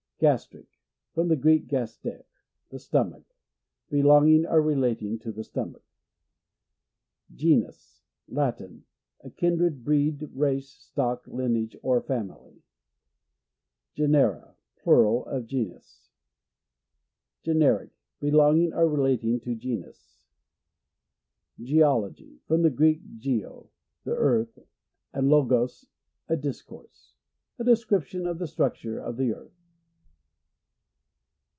[0.21, 0.67] Gastric.—
[1.15, 2.25] From the Greek, gastcr,
[2.69, 3.23] the stomach.
[3.89, 5.81] Belonging or lela ting to the stomach.
[7.33, 8.83] Genus.— Latin.
[9.21, 12.61] A kindred, breed, race, stock, lineage, or family.
[13.95, 16.11] Genera.— Plural of genus.
[17.41, 17.89] Generic.—
[18.19, 20.19] Belonging or relating to genus.
[21.59, 23.69] Geology.— From the Greek, gc,
[24.03, 24.59] the earth,
[25.13, 25.87] and lopos,
[26.29, 27.15] a discourse.
[27.57, 29.57] A description of the structure of the earth.